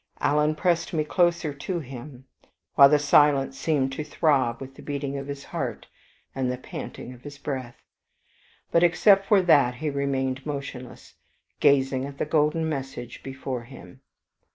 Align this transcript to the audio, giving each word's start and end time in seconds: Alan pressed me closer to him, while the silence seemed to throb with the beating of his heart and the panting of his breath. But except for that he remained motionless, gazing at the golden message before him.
Alan 0.19 0.55
pressed 0.55 0.93
me 0.93 1.03
closer 1.03 1.53
to 1.53 1.79
him, 1.79 2.25
while 2.73 2.89
the 2.89 2.97
silence 2.97 3.55
seemed 3.55 3.91
to 3.93 4.03
throb 4.03 4.59
with 4.59 4.73
the 4.73 4.81
beating 4.81 5.15
of 5.15 5.27
his 5.27 5.43
heart 5.43 5.85
and 6.33 6.51
the 6.51 6.57
panting 6.57 7.13
of 7.13 7.21
his 7.21 7.37
breath. 7.37 7.75
But 8.71 8.81
except 8.81 9.27
for 9.27 9.43
that 9.43 9.75
he 9.75 9.91
remained 9.91 10.43
motionless, 10.43 11.13
gazing 11.59 12.05
at 12.07 12.17
the 12.17 12.25
golden 12.25 12.67
message 12.67 13.21
before 13.21 13.65
him. 13.65 14.01